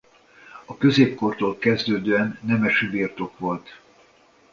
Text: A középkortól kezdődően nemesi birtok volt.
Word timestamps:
A 0.65 0.77
középkortól 0.77 1.57
kezdődően 1.57 2.39
nemesi 2.41 2.87
birtok 2.89 3.39
volt. 3.39 3.79